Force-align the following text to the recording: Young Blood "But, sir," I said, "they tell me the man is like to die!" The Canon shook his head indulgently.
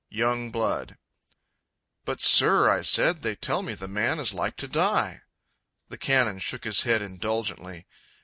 Young 0.09 0.49
Blood 0.51 0.97
"But, 2.05 2.21
sir," 2.23 2.67
I 2.71 2.81
said, 2.81 3.21
"they 3.21 3.35
tell 3.35 3.61
me 3.61 3.75
the 3.75 3.87
man 3.87 4.17
is 4.19 4.33
like 4.33 4.55
to 4.55 4.67
die!" 4.67 5.21
The 5.89 5.97
Canon 5.99 6.39
shook 6.39 6.63
his 6.63 6.81
head 6.81 7.03
indulgently. 7.03 7.85